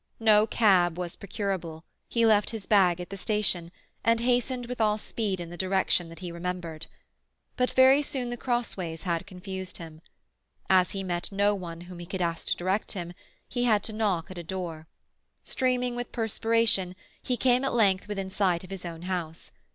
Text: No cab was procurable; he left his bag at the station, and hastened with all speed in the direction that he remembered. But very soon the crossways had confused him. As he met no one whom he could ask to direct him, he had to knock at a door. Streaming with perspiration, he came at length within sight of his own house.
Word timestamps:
No 0.19 0.47
cab 0.47 0.97
was 0.97 1.15
procurable; 1.15 1.83
he 2.09 2.25
left 2.25 2.49
his 2.49 2.65
bag 2.65 2.99
at 2.99 3.11
the 3.11 3.17
station, 3.17 3.71
and 4.03 4.19
hastened 4.19 4.65
with 4.65 4.81
all 4.81 4.97
speed 4.97 5.39
in 5.39 5.51
the 5.51 5.57
direction 5.57 6.09
that 6.09 6.21
he 6.21 6.31
remembered. 6.31 6.87
But 7.55 7.69
very 7.73 8.01
soon 8.01 8.31
the 8.31 8.35
crossways 8.35 9.03
had 9.03 9.27
confused 9.27 9.77
him. 9.77 10.01
As 10.71 10.89
he 10.89 11.03
met 11.03 11.31
no 11.31 11.53
one 11.53 11.81
whom 11.81 11.99
he 11.99 12.07
could 12.07 12.19
ask 12.19 12.47
to 12.47 12.57
direct 12.57 12.93
him, 12.93 13.13
he 13.47 13.65
had 13.65 13.83
to 13.83 13.93
knock 13.93 14.31
at 14.31 14.39
a 14.39 14.43
door. 14.43 14.87
Streaming 15.43 15.95
with 15.95 16.11
perspiration, 16.11 16.95
he 17.21 17.37
came 17.37 17.63
at 17.63 17.75
length 17.75 18.07
within 18.07 18.31
sight 18.31 18.63
of 18.63 18.71
his 18.71 18.85
own 18.87 19.03
house. 19.03 19.51